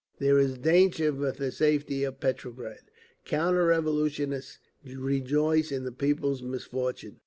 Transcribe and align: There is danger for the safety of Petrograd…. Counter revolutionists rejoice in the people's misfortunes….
There 0.17 0.39
is 0.39 0.57
danger 0.57 1.13
for 1.13 1.31
the 1.31 1.51
safety 1.51 2.03
of 2.05 2.19
Petrograd…. 2.19 2.85
Counter 3.23 3.67
revolutionists 3.67 4.57
rejoice 4.83 5.71
in 5.71 5.83
the 5.83 5.91
people's 5.91 6.41
misfortunes…. 6.41 7.19